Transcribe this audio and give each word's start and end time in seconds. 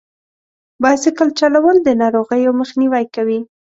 بایسکل 0.81 1.29
چلول 1.39 1.77
د 1.83 1.87
ناروغیو 2.01 2.57
مخنیوی 2.61 3.05
کوي. 3.15 3.39